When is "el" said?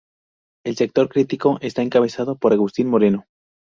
0.65-0.77